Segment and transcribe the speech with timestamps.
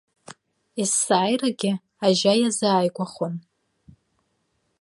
[0.81, 1.71] Есааирагьы
[2.07, 3.33] ажьа иазааигәахон.